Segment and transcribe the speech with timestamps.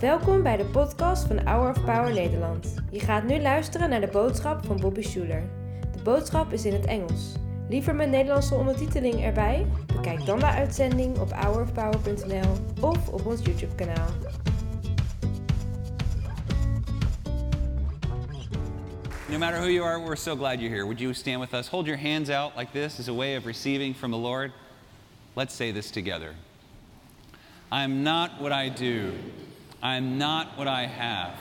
[0.00, 2.74] Welkom bij de podcast van Hour of Power Nederland.
[2.90, 5.42] Je gaat nu luisteren naar de boodschap van Bobby Schuler.
[5.92, 7.32] De boodschap is in het Engels.
[7.68, 9.66] Liever met Nederlandse ondertiteling erbij?
[9.94, 14.08] Bekijk dan de uitzending op hourofpower.nl of op ons YouTube kanaal.
[19.28, 20.84] No matter who you are, we're so glad you're here.
[20.84, 21.68] Would you stand with us?
[21.68, 24.52] Hold your hands out like this as a way of receiving from the Lord.
[25.34, 26.34] Let's say this together.
[27.70, 29.12] I'm not what I do.
[29.82, 31.34] I'm not what I have.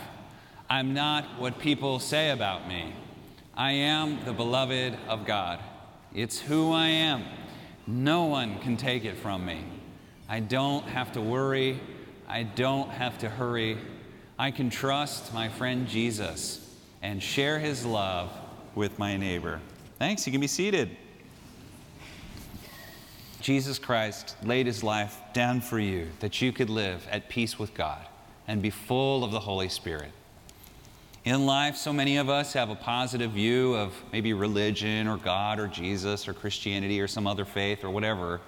[0.69, 2.93] I'm not what people say about me.
[3.55, 5.59] I am the beloved of God.
[6.13, 7.25] It's who I am.
[7.85, 9.65] No one can take it from me.
[10.29, 11.81] I don't have to worry.
[12.29, 13.77] I don't have to hurry.
[14.37, 16.65] I can trust my friend Jesus
[17.01, 18.31] and share his love
[18.73, 19.59] with my neighbor.
[19.97, 20.25] Thanks.
[20.25, 20.95] You can be seated.
[23.41, 27.73] Jesus Christ laid his life down for you that you could live at peace with
[27.73, 28.05] God
[28.49, 30.11] and be full of the Holy Spirit.
[31.23, 35.59] In life, so many of us have a positive view of maybe religion or God
[35.59, 38.41] or Jesus or Christianity or some other faith or whatever.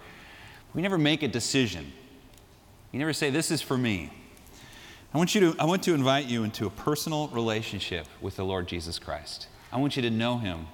[0.73, 1.93] We never make a decision.
[2.91, 4.11] You never say, This is for me.
[5.13, 8.43] I want, you to, I want to invite you into a personal relationship with the
[8.43, 9.49] Lord Jesus Christ.
[9.71, 10.65] I want you to know him.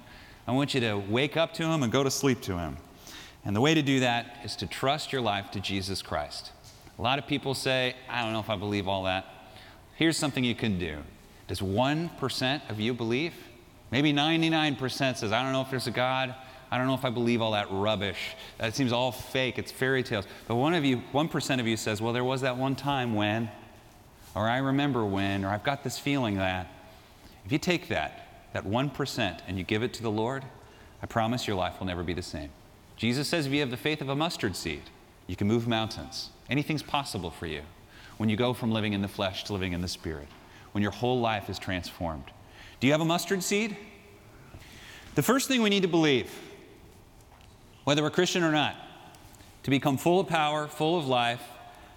[0.46, 2.78] I want you to wake up to him and go to sleep to him.
[3.44, 6.52] And the way to do that is to trust your life to Jesus Christ.
[6.98, 9.26] A lot of people say, I don't know if I believe all that.
[9.94, 10.98] Here's something you can do.
[11.46, 13.34] Does 1% of you believe?
[13.90, 16.34] Maybe 99% says, I don't know if there's a God.
[16.70, 18.36] I don't know if I believe all that rubbish.
[18.58, 19.58] That seems all fake.
[19.58, 20.26] It's fairy tales.
[20.46, 23.50] But one of you, 1% of you says, well, there was that one time when,
[24.34, 26.68] or I remember when, or I've got this feeling that.
[27.46, 30.44] If you take that, that 1%, and you give it to the Lord,
[31.02, 32.50] I promise your life will never be the same.
[32.96, 34.82] Jesus says if you have the faith of a mustard seed,
[35.28, 36.30] you can move mountains.
[36.50, 37.62] Anything's possible for you
[38.16, 40.26] when you go from living in the flesh to living in the spirit,
[40.72, 42.24] when your whole life is transformed.
[42.80, 43.76] Do you have a mustard seed?
[45.14, 46.32] The first thing we need to believe,
[47.84, 48.74] whether we're Christian or not,
[49.62, 51.42] to become full of power, full of life,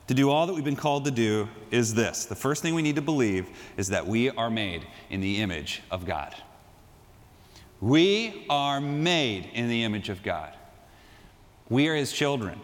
[0.07, 2.25] to do all that we've been called to do is this.
[2.25, 3.47] The first thing we need to believe
[3.77, 6.35] is that we are made in the image of God.
[7.79, 10.53] We are made in the image of God.
[11.69, 12.59] We are His children.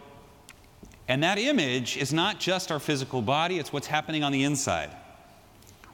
[1.07, 4.89] And that image is not just our physical body, it's what's happening on the inside.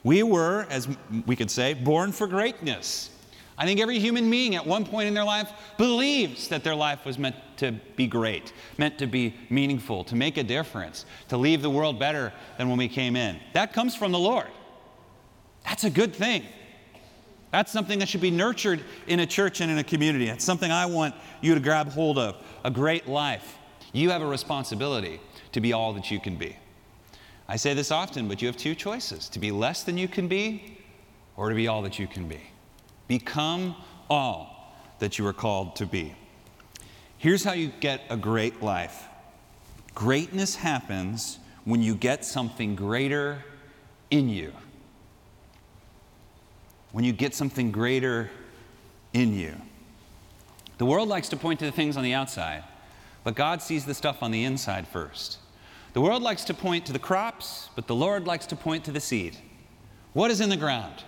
[0.02, 0.88] We were, as
[1.26, 3.10] we could say, born for greatness.
[3.56, 7.04] I think every human being at one point in their life believes that their life
[7.04, 11.62] was meant to be great, meant to be meaningful, to make a difference, to leave
[11.62, 13.38] the world better than when we came in.
[13.52, 14.48] That comes from the Lord.
[15.64, 16.44] That's a good thing.
[17.52, 20.28] That's something that should be nurtured in a church and in a community.
[20.28, 23.58] It's something I want you to grab hold of a great life.
[23.94, 25.20] You have a responsibility
[25.52, 26.56] to be all that you can be.
[27.46, 30.26] I say this often, but you have two choices to be less than you can
[30.26, 30.78] be
[31.36, 32.40] or to be all that you can be.
[33.06, 33.76] Become
[34.10, 36.16] all that you are called to be.
[37.18, 39.04] Here's how you get a great life
[39.94, 43.44] greatness happens when you get something greater
[44.10, 44.52] in you.
[46.90, 48.28] When you get something greater
[49.12, 49.54] in you.
[50.78, 52.64] The world likes to point to the things on the outside,
[53.24, 55.38] but God sees the stuff on the inside first.
[55.94, 58.92] The world likes to point to the crops, but the Lord likes to point to
[58.92, 59.36] the seed.
[60.12, 61.02] What is in the ground?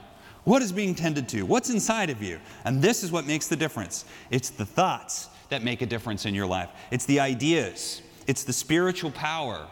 [0.44, 1.42] What is being tended to?
[1.42, 2.38] What's inside of you?
[2.64, 4.04] And this is what makes the difference.
[4.30, 8.52] It's the thoughts that make a difference in your life, it's the ideas, it's the
[8.52, 9.66] spiritual power.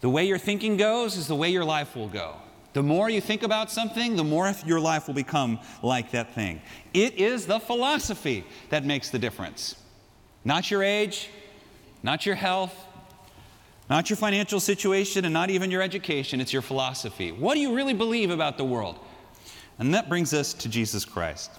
[0.00, 2.36] The way your thinking goes is the way your life will go.
[2.74, 6.60] The more you think about something, the more your life will become like that thing.
[6.92, 9.76] It is the philosophy that makes the difference.
[10.44, 11.30] Not your age,
[12.02, 12.74] not your health,
[13.88, 16.40] not your financial situation, and not even your education.
[16.40, 17.32] It's your philosophy.
[17.32, 18.98] What do you really believe about the world?
[19.78, 21.50] And that brings us to Jesus Christ.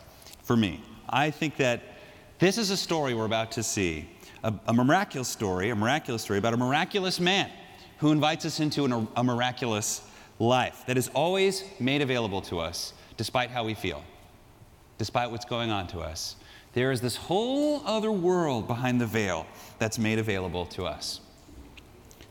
[0.43, 1.81] For me, I think that
[2.39, 4.09] this is a story we're about to see
[4.43, 7.49] a, a miraculous story, a miraculous story about a miraculous man
[7.97, 10.01] who invites us into an, a miraculous
[10.39, 14.03] life that is always made available to us despite how we feel,
[14.97, 16.35] despite what's going on to us.
[16.77, 19.47] There is this whole other world behind the veil
[19.79, 21.21] that's made available to us.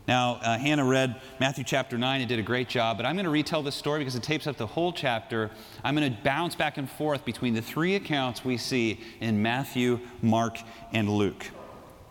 [0.06, 3.24] Now, uh, Hannah read Matthew chapter 9 and did a great job, but I'm going
[3.24, 5.50] to retell this story because it tapes up the whole chapter.
[5.82, 9.98] I'm going to bounce back and forth between the three accounts we see in Matthew,
[10.22, 10.58] Mark,
[10.92, 11.50] and Luke.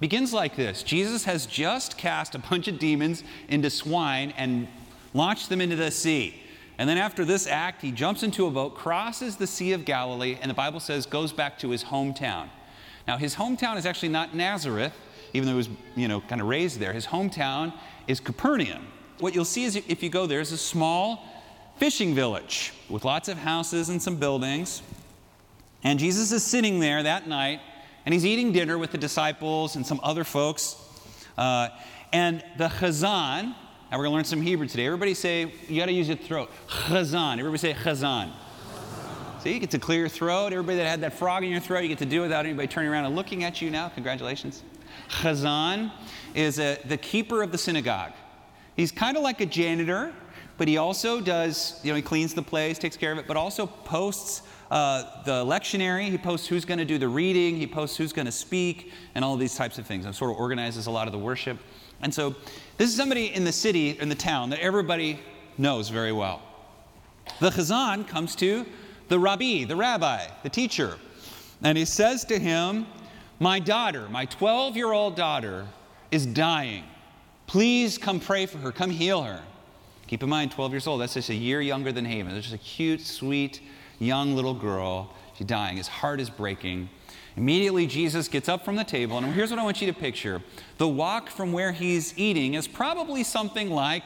[0.02, 4.68] Begins like this Jesus has just cast a bunch of demons into swine and
[5.14, 6.42] launched them into the sea.
[6.78, 10.38] And then after this act, he jumps into a boat, crosses the Sea of Galilee,
[10.42, 12.50] and the Bible says goes back to his hometown.
[13.08, 14.94] Now, his hometown is actually not Nazareth,
[15.34, 16.92] even though he was, you know, kind of raised there.
[16.92, 17.74] His hometown
[18.08, 18.88] is Capernaum,
[19.20, 21.26] what you'll see is if you go there is a small
[21.78, 24.82] fishing village with lots of houses and some buildings.
[25.84, 27.62] And Jesus is sitting there that night,
[28.06, 30.76] and he's eating dinner with the disciples and some other folks.
[31.38, 31.70] Uh,
[32.12, 33.56] and the chazan,
[33.92, 34.86] and we're going to learn some Hebrew today.
[34.86, 36.50] Everybody say, you got to use your throat.
[36.68, 37.38] Chazan.
[37.38, 38.32] Everybody say chazan.
[39.42, 40.54] See, you get to clear your throat.
[40.54, 42.68] Everybody that had that frog in your throat, you get to do it without anybody
[42.68, 43.90] turning around and looking at you now.
[43.90, 44.64] Congratulations.
[45.10, 45.92] Chazan
[46.34, 48.14] is a, the keeper of the synagogue.
[48.76, 50.14] He's kind of like a janitor,
[50.58, 53.38] but he also does, you know, he cleans the place, takes care of it, but
[53.38, 54.42] also posts
[54.72, 56.10] uh, the lectionary.
[56.10, 59.24] He posts who's going to do the reading, he posts who's going to speak, and
[59.24, 61.60] all these types of things, and sort of organizes a lot of the worship.
[62.02, 62.36] And so,
[62.78, 65.20] this is somebody in the city, in the town, that everybody
[65.58, 66.42] knows very well.
[67.40, 68.66] The Chazan comes to
[69.08, 70.98] the Rabbi, the rabbi, the teacher,
[71.64, 72.86] and he says to him,
[73.40, 75.66] My daughter, my 12 year old daughter,
[76.12, 76.84] is dying.
[77.48, 79.42] Please come pray for her, come heal her.
[80.08, 82.34] Keep in mind, 12 years old, that's just a year younger than Haman.
[82.34, 83.62] There's just a cute, sweet,
[84.00, 85.14] young little girl.
[85.36, 85.78] She's dying.
[85.78, 86.90] His heart is breaking.
[87.38, 90.42] Immediately, Jesus gets up from the table, and here's what I want you to picture.
[90.78, 94.06] The walk from where he's eating is probably something like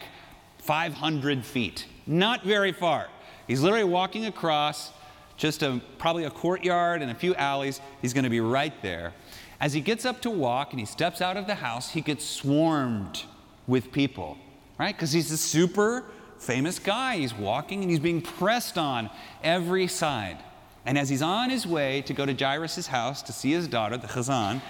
[0.60, 3.08] 500 feet, not very far.
[3.48, 4.92] He's literally walking across
[5.38, 7.82] just a, probably a courtyard and a few alleys.
[8.02, 9.14] He's going to be right there.
[9.62, 12.26] As he gets up to walk and he steps out of the house, he gets
[12.26, 13.24] swarmed
[13.68, 14.38] with people,
[14.80, 14.96] right?
[14.96, 16.06] Because he's a super
[16.40, 17.18] famous guy.
[17.18, 19.10] He's walking and he's being pressed on
[19.44, 20.38] every side.
[20.86, 23.98] And as he's on his way to go to Jairus' house to see his daughter,
[23.98, 24.62] the Chazan,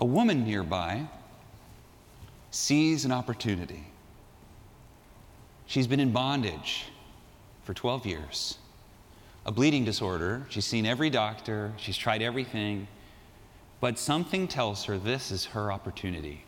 [0.00, 1.06] a woman nearby
[2.50, 3.84] sees an opportunity.
[5.66, 6.84] She's been in bondage
[7.64, 8.58] for 12 years,
[9.44, 10.46] a bleeding disorder.
[10.48, 12.86] She's seen every doctor, she's tried everything,
[13.80, 16.44] but something tells her this is her opportunity.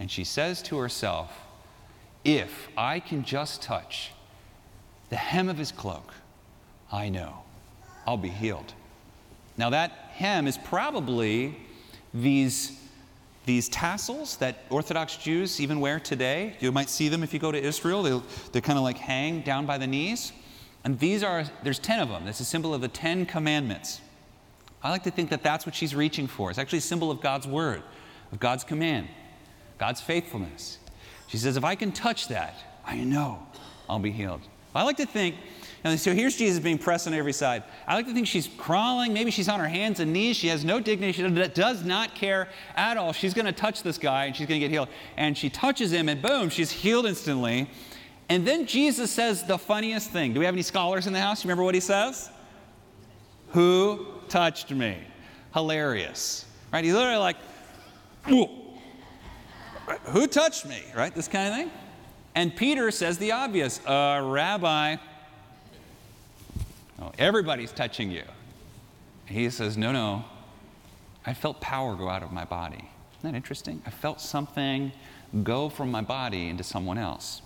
[0.00, 1.32] And she says to herself,
[2.24, 4.12] If I can just touch
[5.08, 6.12] the hem of his cloak,
[6.92, 7.42] I know
[8.08, 8.72] I'll be healed.
[9.58, 11.54] Now, that hem is probably
[12.14, 12.80] these,
[13.44, 16.56] these tassels that Orthodox Jews even wear today.
[16.58, 18.02] You might see them if you go to Israel.
[18.02, 18.22] They,
[18.52, 20.32] they kind of like hang down by the knees.
[20.84, 22.24] And these are, there's 10 of them.
[22.24, 24.00] That's a symbol of the 10 commandments.
[24.82, 26.48] I like to think that that's what she's reaching for.
[26.48, 27.82] It's actually a symbol of God's word,
[28.32, 29.08] of God's command,
[29.76, 30.78] God's faithfulness.
[31.26, 32.54] She says, If I can touch that,
[32.86, 33.46] I know
[33.86, 34.40] I'll be healed.
[34.74, 35.34] I like to think,
[35.84, 37.62] and so here's Jesus being pressed on every side.
[37.86, 39.12] I like to think she's crawling.
[39.12, 40.36] Maybe she's on her hands and knees.
[40.36, 41.12] She has no dignity.
[41.12, 43.12] She does not care at all.
[43.12, 44.88] She's going to touch this guy and she's going to get healed.
[45.16, 47.70] And she touches him, and boom, she's healed instantly.
[48.28, 50.34] And then Jesus says the funniest thing.
[50.34, 51.44] Do we have any scholars in the house?
[51.44, 52.28] You remember what he says?
[53.50, 54.98] Who touched me?
[55.54, 56.44] Hilarious.
[56.72, 56.84] Right?
[56.84, 57.36] He's literally like,
[58.24, 60.82] who touched me?
[60.94, 61.14] Right?
[61.14, 61.70] This kind of thing.
[62.34, 64.96] And Peter says the obvious, uh, Rabbi,
[67.18, 68.24] everybody's touching you.
[69.26, 70.24] He says, No, no.
[71.26, 72.88] I felt power go out of my body.
[73.18, 73.82] Isn't that interesting?
[73.86, 74.92] I felt something
[75.42, 77.42] go from my body into someone else.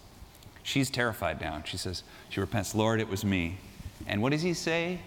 [0.63, 1.63] She's terrified now.
[1.65, 3.59] She says, She repents, Lord, it was me.
[4.07, 5.01] And what does he say?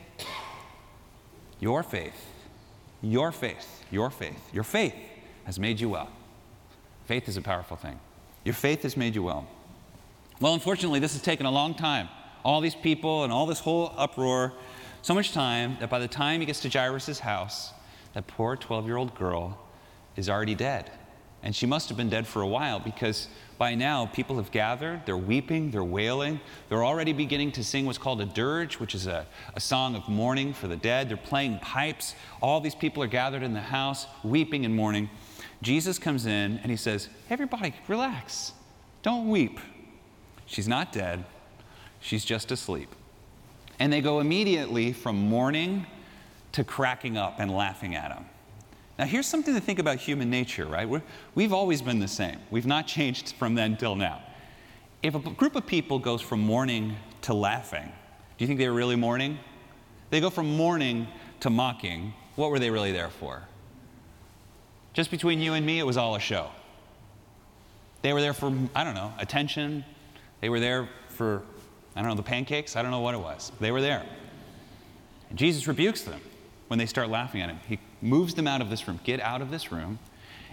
[1.59, 2.25] Your faith,
[3.01, 4.95] your faith, your faith, your faith
[5.45, 6.09] has made you well.
[7.06, 8.00] Faith is a powerful thing.
[8.44, 9.47] Your faith has made you well.
[10.42, 12.09] Well, unfortunately, this has taken a long time.
[12.45, 14.54] All these people and all this whole uproar,
[15.02, 17.73] so much time that by the time he gets to Jairus' house,
[18.14, 19.59] that poor 12 year old girl
[20.16, 20.92] is already dead.
[21.42, 25.02] And she must have been dead for a while because by now people have gathered,
[25.07, 29.07] they're weeping, they're wailing, they're already beginning to sing what's called a dirge, which is
[29.07, 29.25] a,
[29.56, 31.09] a song of mourning for the dead.
[31.09, 32.14] They're playing pipes.
[32.42, 35.09] All these people are gathered in the house, weeping and mourning.
[35.64, 38.54] Jesus comes in and he says, Everybody, relax.
[39.02, 39.59] Don't weep.
[40.45, 41.25] She's not dead,
[42.06, 42.94] she's just asleep.
[43.80, 45.88] And they go immediately from mourning
[46.52, 48.26] to cracking up and laughing at him.
[48.97, 50.88] Now, here's something to think about human nature, right?
[51.33, 52.38] we have always been the same.
[52.52, 54.21] We've not changed from then till now.
[55.04, 57.92] If a group of people goes from mourning to laughing,
[58.38, 59.38] do you think they were really mourning?
[60.12, 61.07] They go from mourning
[61.42, 62.14] to mocking.
[62.35, 63.44] What were they really there for?
[64.94, 66.52] Just between you and me, it was all a show.
[68.02, 69.83] They were there for, I don't know, attention.
[70.40, 71.44] They were there for,
[71.95, 72.75] I don't know, the pancakes.
[72.75, 73.52] I don't know what it was.
[73.59, 74.06] They were there.
[75.30, 76.21] And Jesus rebukes them
[76.68, 77.59] when they start laughing at him.
[77.68, 78.99] He moves them out of this room.
[79.04, 79.99] Get out of this room.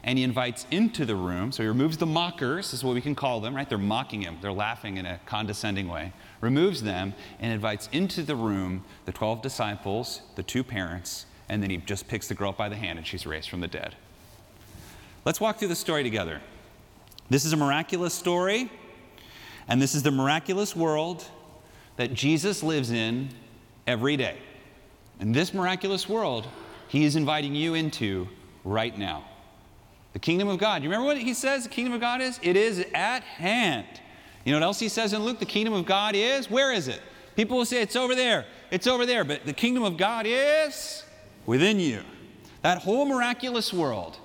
[0.05, 3.15] And he invites into the room, so he removes the mockers, is what we can
[3.15, 3.69] call them, right?
[3.69, 6.13] They're mocking him, they're laughing in a condescending way.
[6.41, 11.71] Removes them and invites into the room the 12 disciples, the two parents, and then
[11.71, 13.95] he just picks the girl up by the hand and she's raised from the dead.
[15.25, 16.41] Let's walk through the story together.
[17.31, 18.73] This is a miraculous story.
[19.69, 21.25] And this is the miraculous world
[21.97, 23.31] that Jesus lives in
[23.87, 24.39] every day.
[25.21, 26.47] And this miraculous world,
[26.89, 28.29] he is inviting you into
[28.65, 29.25] right now.
[30.13, 30.83] The kingdom of God.
[30.83, 32.39] You remember what he says the kingdom of God is?
[32.43, 33.87] It is at hand.
[34.45, 35.39] You know what else he says in Luke?
[35.39, 36.51] The kingdom of God is?
[36.51, 37.01] Where is it?
[37.37, 38.45] People will say it's over there.
[38.71, 39.25] It's over there.
[39.25, 41.05] But the kingdom of God is
[41.47, 42.03] within you.
[42.63, 44.19] That whole miraculous world,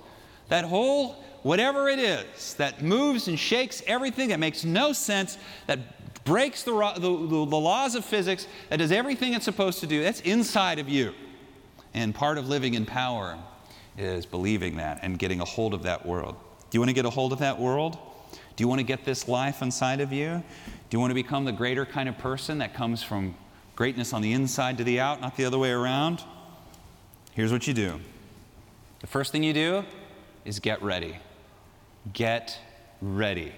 [0.48, 5.78] that whole whatever it is that moves and shakes everything, that makes no sense, that
[6.24, 10.20] breaks the, the, the, laws of physics, that does everything it's supposed to do, that's
[10.20, 11.14] inside of you.
[11.94, 13.38] And part of living in power
[13.96, 16.36] is believing that and getting a hold of that world.
[16.68, 17.96] Do you want to get a hold of that world?
[18.30, 20.42] Do you want to get this life inside of you?
[20.66, 23.34] Do you want to become the greater kind of person that comes from
[23.74, 26.22] greatness on the inside to the out, not the other way around?
[27.32, 28.00] Here's what you do
[29.00, 29.82] the first thing you do
[30.44, 31.16] is get ready.
[32.12, 32.58] Get
[33.00, 33.52] ready.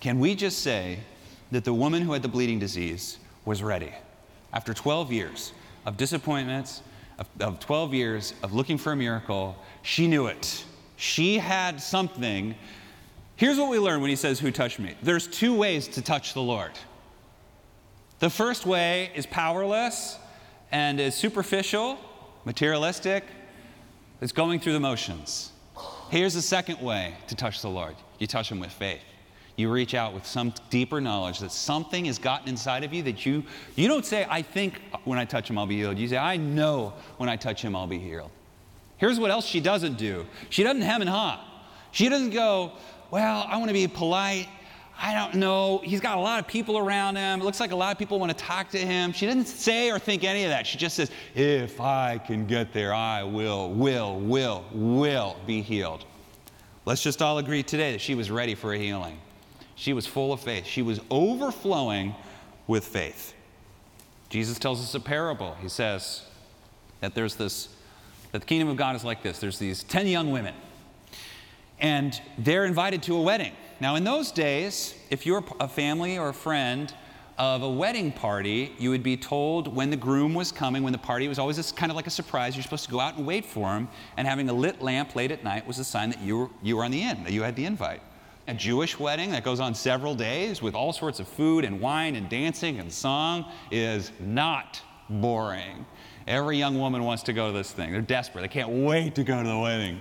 [0.00, 1.00] Can we just say
[1.50, 3.92] that the woman who had the bleeding disease was ready?
[4.52, 5.52] After 12 years
[5.86, 6.82] of disappointments,
[7.18, 10.64] of, of 12 years of looking for a miracle, she knew it.
[10.96, 12.54] She had something.
[13.36, 14.94] Here's what we learn when he says, Who touched me?
[15.02, 16.72] There's two ways to touch the Lord.
[18.18, 20.18] The first way is powerless
[20.72, 21.98] and is superficial,
[22.44, 23.24] materialistic,
[24.20, 25.52] it's going through the motions.
[26.10, 29.00] Here's the second way to touch the Lord you touch Him with faith.
[29.56, 33.26] You reach out with some deeper knowledge that something has gotten inside of you that
[33.26, 33.42] you,
[33.74, 35.98] you don't say, I think when I touch Him I'll be healed.
[35.98, 38.30] You say, I know when I touch Him I'll be healed.
[38.96, 41.44] Here's what else she doesn't do she doesn't hem and haw.
[41.90, 42.72] She doesn't go,
[43.10, 44.48] Well, I want to be polite
[45.00, 45.78] I don't know.
[45.78, 47.40] He's got a lot of people around him.
[47.40, 49.12] It looks like a lot of people want to talk to him.
[49.12, 50.66] She didn't say or think any of that.
[50.66, 56.04] She just says, If I can get there, I will, will, will, will be healed.
[56.84, 59.18] Let's just all agree today that she was ready for a healing.
[59.76, 62.14] She was full of faith, she was overflowing
[62.66, 63.34] with faith.
[64.30, 65.56] Jesus tells us a parable.
[65.60, 66.22] He says
[67.00, 67.68] that there's this,
[68.32, 70.54] that the kingdom of God is like this there's these 10 young women,
[71.80, 73.52] and they're invited to a wedding.
[73.80, 76.92] Now, in those days, if you're a family or a friend
[77.38, 80.98] of a wedding party, you would be told when the groom was coming, when the
[80.98, 82.56] party was always kind of like a surprise.
[82.56, 85.30] You're supposed to go out and wait for him, and having a lit lamp late
[85.30, 87.42] at night was a sign that you were, you were on the in, that you
[87.42, 88.02] had the invite.
[88.48, 92.16] A Jewish wedding that goes on several days with all sorts of food and wine
[92.16, 95.86] and dancing and song is not boring.
[96.26, 97.92] Every young woman wants to go to this thing.
[97.92, 98.42] They're desperate.
[98.42, 100.00] They can't wait to go to the wedding.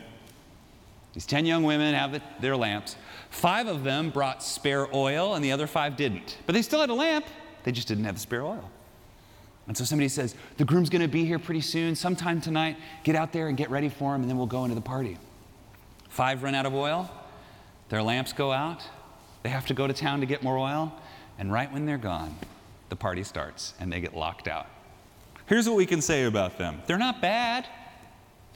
[1.14, 2.96] These 10 young women have the, their lamps.
[3.30, 6.38] Five of them brought spare oil, and the other five didn't.
[6.46, 7.26] But they still had a lamp,
[7.64, 8.70] they just didn't have the spare oil.
[9.68, 12.78] And so somebody says, The groom's gonna be here pretty soon, sometime tonight.
[13.04, 15.18] Get out there and get ready for him, and then we'll go into the party.
[16.10, 17.10] Five run out of oil,
[17.90, 18.84] their lamps go out,
[19.44, 20.94] they have to go to town to get more oil,
[21.38, 22.36] and right when they're gone,
[22.90, 24.68] the party starts and they get locked out.
[25.46, 27.68] Here's what we can say about them they're not bad.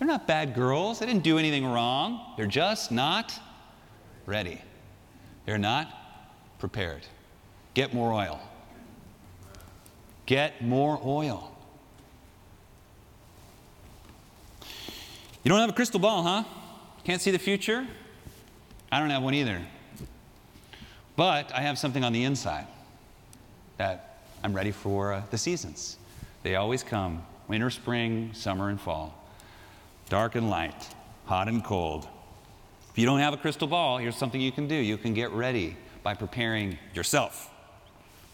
[0.01, 0.97] They're not bad girls.
[0.97, 2.33] They didn't do anything wrong.
[2.35, 3.39] They're just not
[4.25, 4.59] ready.
[5.45, 5.93] They're not
[6.57, 7.05] prepared.
[7.75, 8.39] Get more oil.
[10.25, 11.55] Get more oil.
[15.43, 16.45] You don't have a crystal ball, huh?
[17.03, 17.85] Can't see the future?
[18.91, 19.61] I don't have one either.
[21.15, 22.65] But I have something on the inside
[23.77, 25.97] that I'm ready for uh, the seasons.
[26.41, 29.20] They always come winter, spring, summer, and fall.
[30.11, 30.89] Dark and light,
[31.23, 32.05] hot and cold,
[32.89, 34.75] if you don't have a crystal ball, here's something you can do.
[34.75, 37.49] You can get ready by preparing yourself.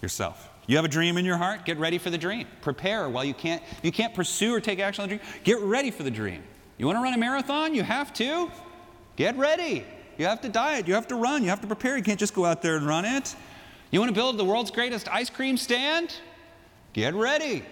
[0.02, 0.50] Yourself.
[0.66, 1.66] You have a dream in your heart?
[1.66, 2.48] Get ready for the dream.
[2.62, 5.28] Prepare while you can't you can't pursue or take action on the dream.
[5.44, 6.42] Get ready for the dream.
[6.80, 7.76] You want to run a marathon?
[7.76, 8.50] You have to.
[9.16, 9.86] Get ready.
[10.18, 10.88] You have to diet.
[10.88, 11.44] You have to run.
[11.44, 11.96] You have to prepare.
[11.96, 13.36] You can't just go out there and run it.
[13.92, 16.16] You want to build the world's greatest ice cream stand?
[16.94, 17.64] Get ready.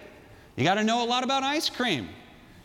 [0.54, 2.08] You got to know a lot about ice cream.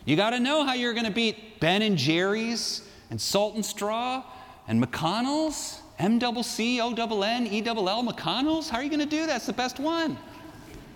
[0.04, 3.64] You got to know how you're going to beat Ben and Jerry's and Salt and
[3.64, 4.24] Straw
[4.66, 8.68] and McConnell's, M double C O double N E double L McConnell's.
[8.68, 9.36] How are you going to do that?
[9.36, 10.18] It's the best one.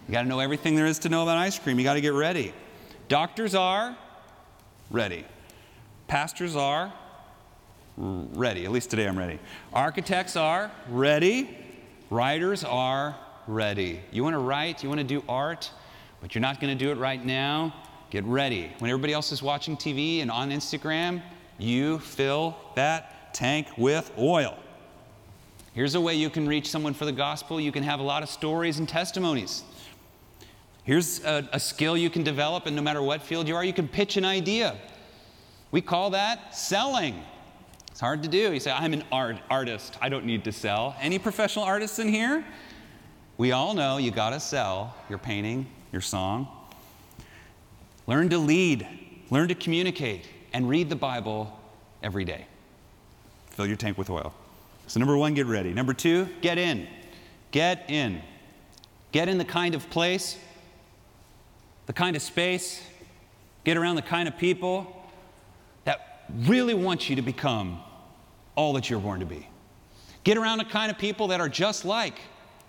[0.08, 1.78] You got to know everything there is to know about ice cream.
[1.78, 2.52] You got to get ready.
[3.08, 3.96] Doctors are
[4.90, 5.24] ready.
[6.08, 6.92] Pastors are
[7.96, 8.64] ready.
[8.64, 9.38] At least today I'm ready.
[9.72, 11.56] Architects are ready.
[12.10, 14.00] Writers are ready.
[14.10, 15.70] You want to write, you want to do art,
[16.20, 17.74] but you're not going to do it right now.
[18.10, 18.70] Get ready.
[18.78, 21.22] When everybody else is watching TV and on Instagram,
[21.58, 24.56] you fill that tank with oil.
[25.72, 27.60] Here's a way you can reach someone for the gospel.
[27.60, 29.64] You can have a lot of stories and testimonies.
[30.84, 33.72] Here's a, a, skill you can develop, and no matter what field you are, you
[33.72, 34.76] can pitch an idea.
[35.72, 37.20] We call that selling.
[37.90, 38.52] It's hard to do.
[38.52, 39.98] You say, I'm an art, artist.
[40.00, 40.94] I don't need to sell.
[41.00, 42.44] Any professional artists in here?
[43.36, 46.55] We all know you got to sell your painting, your song.
[48.06, 48.86] Learn to lead,
[49.30, 51.58] learn to communicate, and read the Bible
[52.02, 52.46] every day.
[53.50, 54.32] Fill your tank with oil.
[54.86, 55.72] So, number one, get ready.
[55.72, 56.86] Number two, get in.
[57.50, 58.22] Get in.
[59.12, 60.38] Get in the kind of place,
[61.86, 62.82] the kind of space,
[63.64, 65.04] get around the kind of people
[65.84, 67.80] that really want you to become
[68.54, 69.48] all that you're born to be.
[70.22, 72.18] Get around the kind of people that are just like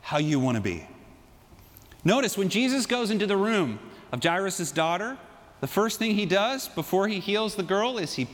[0.02, 0.88] how you want to be.
[2.04, 3.80] Notice when Jesus goes into the room
[4.12, 5.18] of Jairus' daughter,
[5.60, 8.28] the first thing he does before he heals the girl is he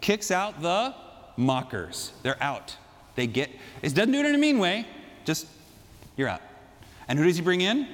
[0.00, 0.94] kicks out the
[1.36, 2.12] mockers.
[2.22, 2.76] They're out.
[3.14, 3.50] They get,
[3.82, 4.86] it doesn't do it in a mean way,
[5.24, 5.46] just
[6.16, 6.42] you're out.
[7.08, 7.86] And who does he bring in?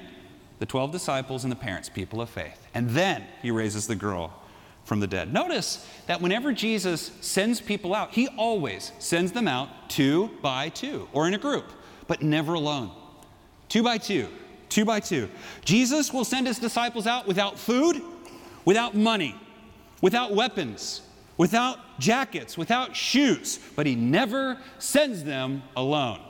[0.58, 2.66] The 12 disciples and the parents, people of faith.
[2.75, 4.32] And then he raises the girl
[4.85, 5.32] from the dead.
[5.32, 11.08] Notice that whenever Jesus sends people out, he always sends them out two by two
[11.12, 11.66] or in a group,
[12.06, 12.90] but never alone.
[13.68, 14.28] Two by two,
[14.68, 15.28] two by two.
[15.64, 18.00] Jesus will send his disciples out without food,
[18.68, 19.34] without money,
[20.02, 21.00] without weapons,
[21.38, 26.20] without jackets, without shoes, but he never sends them alone.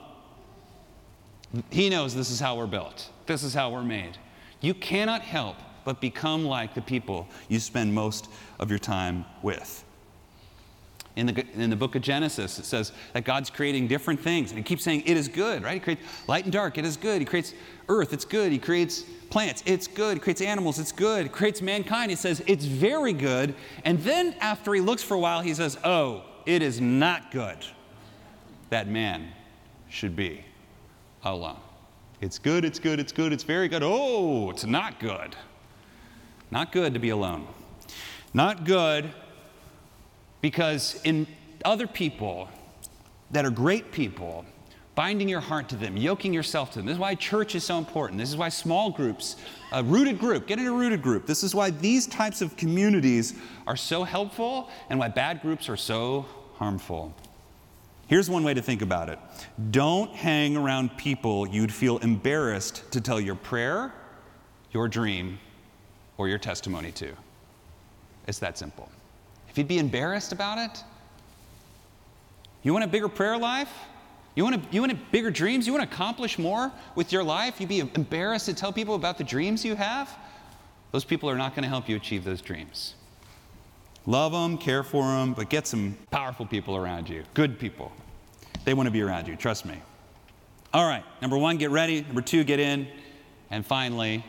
[1.69, 4.17] He knows this is how we're built, this is how we're made.
[4.61, 9.83] You cannot help but become like the people you spend most of your time with.
[11.15, 14.51] In the, in the book of Genesis, it says that God's creating different things.
[14.51, 15.73] And he keeps saying, It is good, right?
[15.73, 17.19] He creates light and dark, it is good.
[17.19, 17.53] He creates
[17.89, 18.51] earth, it's good.
[18.51, 20.15] He creates plants, it's good.
[20.15, 21.23] He creates animals, it's good.
[21.23, 23.55] He creates mankind, he says, It's very good.
[23.83, 27.57] And then after he looks for a while, he says, Oh, it is not good
[28.69, 29.31] that man
[29.89, 30.45] should be
[31.23, 31.59] alone.
[32.21, 33.81] It's good, it's good, it's good, it's very good.
[33.83, 35.35] Oh, it's not good.
[36.51, 37.47] Not good to be alone.
[38.33, 39.11] Not good
[40.41, 41.27] because in
[41.65, 42.49] other people
[43.31, 44.45] that are great people,
[44.95, 46.85] binding your heart to them, yoking yourself to them.
[46.85, 48.19] This is why church is so important.
[48.19, 49.37] This is why small groups,
[49.71, 51.25] a rooted group, get in a rooted group.
[51.25, 53.33] This is why these types of communities
[53.65, 57.13] are so helpful and why bad groups are so harmful.
[58.07, 59.19] Here's one way to think about it
[59.71, 63.93] don't hang around people you'd feel embarrassed to tell your prayer,
[64.71, 65.39] your dream,
[66.17, 67.13] or your testimony to.
[68.27, 68.91] It's that simple.
[69.49, 70.83] If you'd be embarrassed about it,
[72.63, 73.71] you want a bigger prayer life?
[74.35, 75.65] You want, a, you want bigger dreams?
[75.65, 77.59] You want to accomplish more with your life?
[77.59, 80.09] You'd be embarrassed to tell people about the dreams you have?
[80.91, 82.95] Those people are not going to help you achieve those dreams.
[84.05, 87.91] Love them, care for them, but get some powerful people around you, good people.
[88.65, 89.81] They want to be around you, trust me.
[90.73, 92.01] All right, number one, get ready.
[92.01, 92.87] Number two, get in.
[93.49, 94.23] And finally,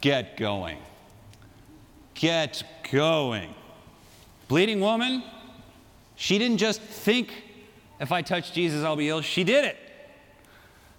[0.00, 0.78] get going.
[2.14, 3.54] Get going.
[4.52, 5.22] Bleeding woman,
[6.14, 7.32] she didn't just think,
[7.98, 9.24] if I touch Jesus, I'll be healed.
[9.24, 9.78] She did it.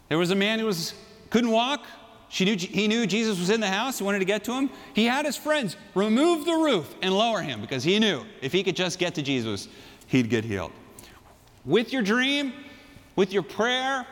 [0.10, 0.96] There was a man who was,
[1.30, 1.86] couldn't walk.
[2.30, 4.00] She knew, he knew Jesus was in the house.
[4.00, 4.72] He wanted to get to him.
[4.96, 8.64] He had his friends remove the roof and lower him because he knew if he
[8.64, 9.68] could just get to Jesus,
[10.08, 10.72] he'd get healed.
[11.64, 12.54] With your dream,
[13.16, 14.08] with your prayer,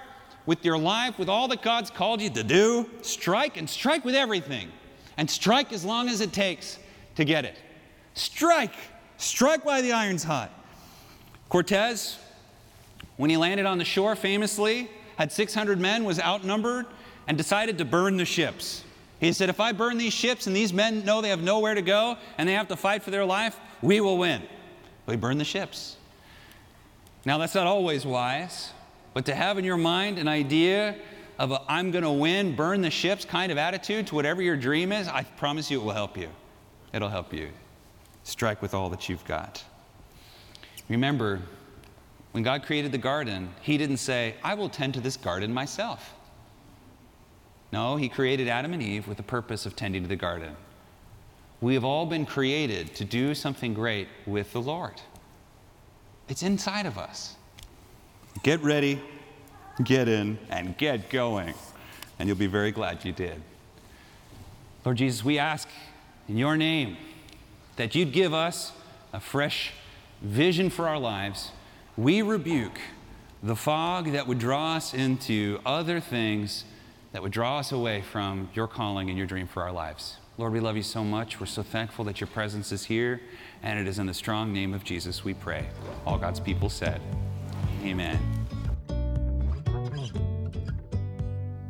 [0.45, 4.13] with your life, with all that God's called you to do, strike and strike with
[4.13, 4.71] everything.
[5.17, 6.77] And strike as long as it takes
[7.15, 7.57] to get it.
[8.13, 8.75] Strike!
[9.21, 10.51] Strike while the iron's hot.
[11.47, 12.17] Cortez,
[13.17, 16.87] when he landed on the shore, famously had 600 men, was outnumbered,
[17.27, 18.83] and decided to burn the ships.
[19.19, 21.83] He said, If I burn these ships and these men know they have nowhere to
[21.83, 24.41] go and they have to fight for their life, we will win.
[25.05, 25.97] We he burned the ships.
[27.23, 28.71] Now, that's not always wise,
[29.13, 30.95] but to have in your mind an idea
[31.37, 34.57] of a I'm going to win, burn the ships kind of attitude to whatever your
[34.57, 36.29] dream is, I promise you it will help you.
[36.91, 37.51] It'll help you.
[38.23, 39.63] Strike with all that you've got.
[40.89, 41.41] Remember,
[42.31, 46.13] when God created the garden, He didn't say, I will tend to this garden myself.
[47.71, 50.55] No, He created Adam and Eve with the purpose of tending to the garden.
[51.61, 54.99] We have all been created to do something great with the Lord.
[56.27, 57.35] It's inside of us.
[58.43, 59.01] Get ready,
[59.83, 61.53] get in, and get going.
[62.17, 63.41] And you'll be very glad you did.
[64.85, 65.67] Lord Jesus, we ask
[66.27, 66.97] in your name
[67.81, 68.73] that you'd give us
[69.11, 69.73] a fresh
[70.21, 71.51] vision for our lives.
[71.97, 72.79] We rebuke
[73.41, 76.63] the fog that would draw us into other things
[77.11, 80.17] that would draw us away from your calling and your dream for our lives.
[80.37, 81.39] Lord, we love you so much.
[81.39, 83.19] We're so thankful that your presence is here,
[83.63, 85.65] and it is in the strong name of Jesus we pray.
[86.05, 87.01] All God's people said,
[87.83, 88.19] Amen.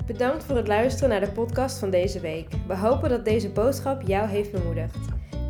[0.06, 2.47] Bedankt voor het luisteren naar de podcast van deze week.
[2.67, 5.19] We hopen dat deze boodschap jou heeft bemoedigd.